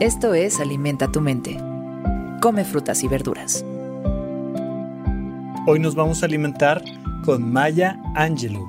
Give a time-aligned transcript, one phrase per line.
[0.00, 1.58] Esto es Alimenta tu mente.
[2.40, 3.64] Come frutas y verduras.
[5.66, 6.84] Hoy nos vamos a alimentar
[7.24, 8.64] con Maya Angelou.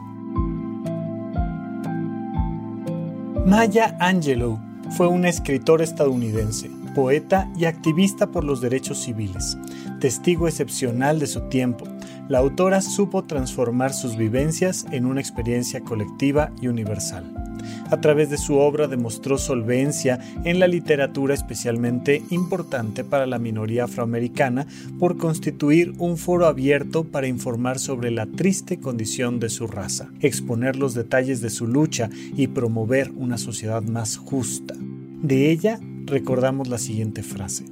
[3.46, 4.58] Maya Angelou
[4.98, 9.56] fue una escritora estadounidense, poeta y activista por los derechos civiles,
[10.00, 11.86] testigo excepcional de su tiempo.
[12.28, 17.49] La autora supo transformar sus vivencias en una experiencia colectiva y universal.
[17.90, 23.86] A través de su obra demostró solvencia en la literatura especialmente importante para la minoría
[23.86, 24.68] afroamericana
[25.00, 30.76] por constituir un foro abierto para informar sobre la triste condición de su raza, exponer
[30.76, 34.76] los detalles de su lucha y promover una sociedad más justa.
[35.22, 37.66] De ella recordamos la siguiente frase.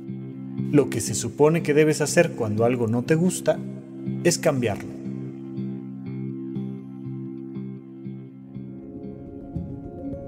[0.71, 3.59] Lo que se supone que debes hacer cuando algo no te gusta
[4.23, 4.96] es cambiarlo.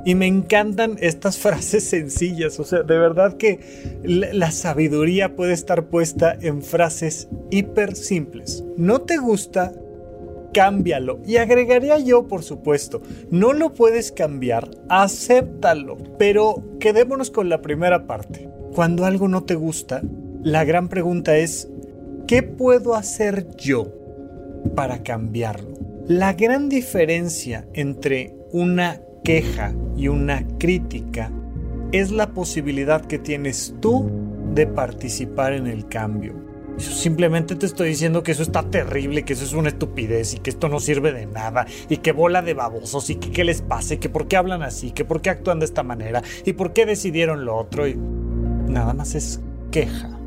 [0.10, 3.60] Y me encantan estas frases sencillas, o sea, de verdad que
[4.02, 8.64] la sabiduría puede estar puesta en frases hiper simples.
[8.76, 9.72] ¿No te gusta?
[10.52, 11.20] Cámbialo.
[11.28, 16.00] Y agregaría yo, por supuesto, no lo puedes cambiar, acéptalo.
[16.18, 18.50] Pero quedémonos con la primera parte.
[18.74, 20.02] Cuando algo no te gusta,
[20.42, 21.70] la gran pregunta es,
[22.26, 23.94] ¿qué puedo hacer yo
[24.74, 25.78] para cambiarlo?
[26.08, 31.30] La gran diferencia entre una queja y una crítica
[31.92, 34.10] es la posibilidad que tienes tú
[34.54, 36.34] de participar en el cambio.
[36.78, 40.52] Simplemente te estoy diciendo que eso está terrible, que eso es una estupidez y que
[40.52, 43.96] esto no sirve de nada y que bola de babosos y que qué les pasa
[43.96, 46.72] y que por qué hablan así, que por qué actúan de esta manera y por
[46.72, 50.18] qué decidieron lo otro y nada más es queja.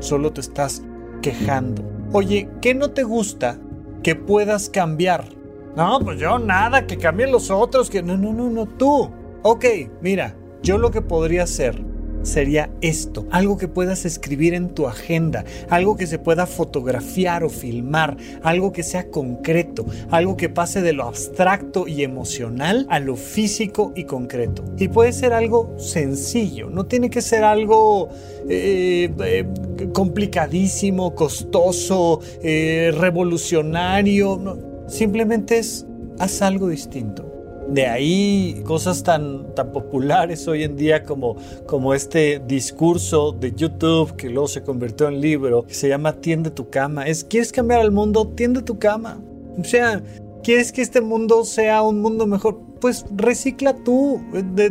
[0.00, 0.82] Solo te estás
[1.22, 1.84] quejando.
[2.12, 3.60] Oye, ¿qué no te gusta
[4.02, 5.35] que puedas cambiar?
[5.76, 9.10] No, pues yo nada, que cambien los otros, que no, no, no, no, tú.
[9.42, 9.66] Ok,
[10.00, 11.84] mira, yo lo que podría hacer
[12.22, 17.50] sería esto, algo que puedas escribir en tu agenda, algo que se pueda fotografiar o
[17.50, 23.16] filmar, algo que sea concreto, algo que pase de lo abstracto y emocional a lo
[23.16, 24.64] físico y concreto.
[24.78, 28.08] Y puede ser algo sencillo, no tiene que ser algo
[28.48, 29.46] eh, eh,
[29.92, 34.65] complicadísimo, costoso, eh, revolucionario.
[34.86, 35.86] Simplemente es,
[36.18, 37.24] haz algo distinto.
[37.68, 41.36] De ahí cosas tan, tan populares hoy en día como,
[41.66, 46.50] como este discurso de YouTube que luego se convirtió en libro, que se llama Tiende
[46.50, 47.06] tu cama.
[47.06, 48.28] Es, ¿quieres cambiar al mundo?
[48.36, 49.20] Tiende tu cama.
[49.58, 50.00] O sea,
[50.44, 52.60] ¿quieres que este mundo sea un mundo mejor?
[52.80, 54.20] Pues recicla tú,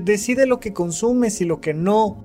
[0.03, 2.23] decide lo que consumes y lo que no.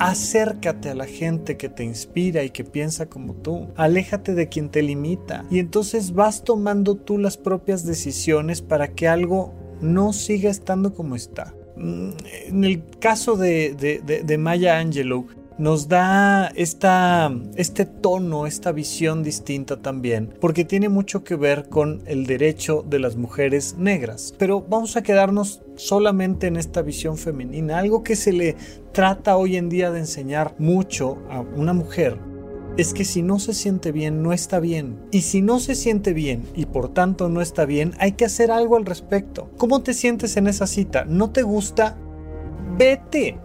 [0.00, 3.68] Acércate a la gente que te inspira y que piensa como tú.
[3.76, 5.44] Aléjate de quien te limita.
[5.50, 11.16] Y entonces vas tomando tú las propias decisiones para que algo no siga estando como
[11.16, 11.54] está.
[11.76, 12.10] Mm,
[12.48, 15.26] en el caso de, de Maya Angelou,
[15.60, 22.02] nos da esta, este tono, esta visión distinta también, porque tiene mucho que ver con
[22.06, 24.34] el derecho de las mujeres negras.
[24.38, 28.56] Pero vamos a quedarnos solamente en esta visión femenina, algo que se le
[28.92, 32.18] trata hoy en día de enseñar mucho a una mujer
[32.76, 35.00] es que si no se siente bien, no está bien.
[35.10, 38.50] Y si no se siente bien y por tanto no está bien, hay que hacer
[38.50, 39.50] algo al respecto.
[39.58, 41.04] ¿Cómo te sientes en esa cita?
[41.04, 41.98] ¿No te gusta?
[42.78, 43.38] Vete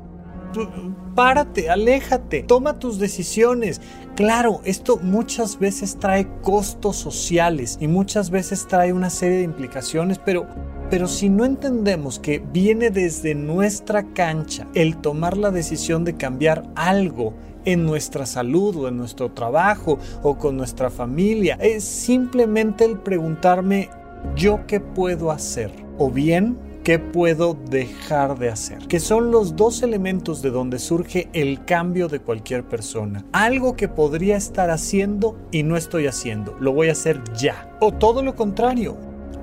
[1.15, 3.81] párate, aléjate, toma tus decisiones.
[4.15, 10.19] Claro, esto muchas veces trae costos sociales y muchas veces trae una serie de implicaciones,
[10.19, 10.45] pero
[10.89, 16.69] pero si no entendemos que viene desde nuestra cancha el tomar la decisión de cambiar
[16.75, 17.33] algo
[17.65, 23.89] en nuestra salud o en nuestro trabajo o con nuestra familia, es simplemente el preguntarme
[24.35, 25.71] yo qué puedo hacer.
[25.97, 28.87] O bien ¿Qué puedo dejar de hacer?
[28.87, 33.25] Que son los dos elementos de donde surge el cambio de cualquier persona.
[33.31, 36.55] Algo que podría estar haciendo y no estoy haciendo.
[36.59, 37.75] Lo voy a hacer ya.
[37.81, 38.97] O todo lo contrario.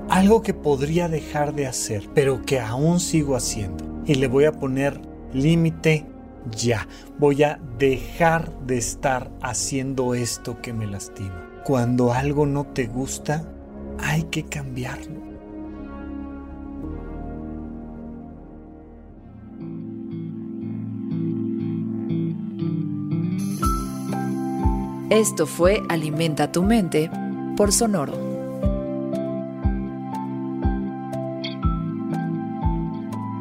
[0.09, 4.05] Algo que podría dejar de hacer, pero que aún sigo haciendo.
[4.07, 5.01] Y le voy a poner
[5.33, 6.07] límite
[6.57, 6.87] ya,
[7.19, 11.51] voy a dejar de estar haciendo esto que me lastima.
[11.65, 13.45] Cuando algo no te gusta,
[13.99, 15.32] hay que cambiarlo.
[25.13, 27.11] Esto fue Alimenta tu mente
[27.55, 28.15] por Sonoro.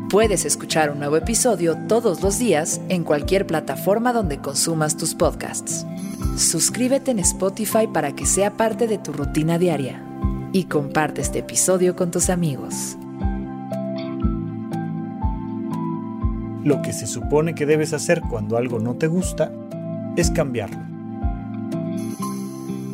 [0.09, 5.85] Puedes escuchar un nuevo episodio todos los días en cualquier plataforma donde consumas tus podcasts.
[6.35, 10.03] Suscríbete en Spotify para que sea parte de tu rutina diaria
[10.51, 12.97] y comparte este episodio con tus amigos.
[16.65, 19.53] Lo que se supone que debes hacer cuando algo no te gusta
[20.17, 20.90] es cambiarlo.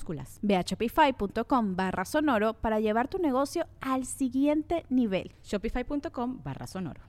[0.00, 5.32] minúsculas Ve a shopify.com barra sonoro para llevar tu negocio al siguiente nivel.
[5.42, 7.00] Shopify.com barra sonoro.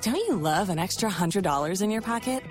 [0.00, 2.42] Don't you love an extra $100 in your pocket?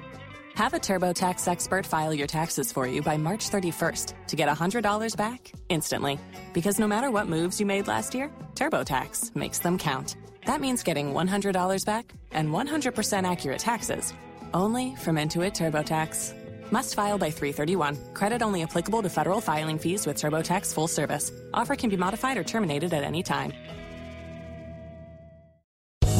[0.55, 5.15] Have a TurboTax expert file your taxes for you by March 31st to get $100
[5.15, 6.19] back instantly.
[6.53, 10.17] Because no matter what moves you made last year, TurboTax makes them count.
[10.45, 14.13] That means getting $100 back and 100% accurate taxes
[14.53, 16.46] only from Intuit TurboTax.
[16.71, 18.13] Must file by 331.
[18.13, 21.31] Credit only applicable to federal filing fees with TurboTax full service.
[21.53, 23.53] Offer can be modified or terminated at any time.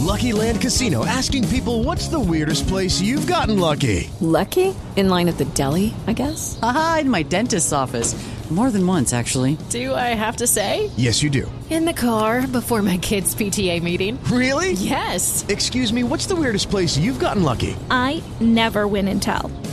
[0.08, 4.10] Lucky Land Casino asking people what's the weirdest place you've gotten lucky?
[4.22, 4.74] Lucky?
[4.96, 6.58] In line at the deli, I guess?
[6.62, 8.16] Aha, in my dentist's office.
[8.50, 9.58] More than once, actually.
[9.70, 10.90] Do I have to say?
[10.96, 11.52] Yes, you do.
[11.70, 14.18] In the car before my kids' PTA meeting.
[14.32, 14.72] Really?
[14.72, 15.46] Yes.
[15.50, 17.76] Excuse me, what's the weirdest place you've gotten lucky?
[17.92, 19.52] I never win and tell.